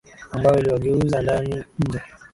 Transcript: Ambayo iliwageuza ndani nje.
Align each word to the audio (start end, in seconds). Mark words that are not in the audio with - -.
Ambayo 0.33 0.59
iliwageuza 0.59 1.17
ndani 1.23 1.53
nje. 1.79 1.99